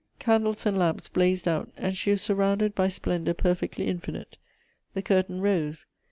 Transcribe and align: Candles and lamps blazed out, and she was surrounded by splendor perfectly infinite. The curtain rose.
Candles 0.17 0.65
and 0.65 0.79
lamps 0.79 1.07
blazed 1.09 1.47
out, 1.47 1.69
and 1.77 1.95
she 1.95 2.09
was 2.09 2.23
surrounded 2.23 2.73
by 2.73 2.89
splendor 2.89 3.35
perfectly 3.35 3.85
infinite. 3.85 4.35
The 4.95 5.03
curtain 5.03 5.41
rose. 5.41 5.85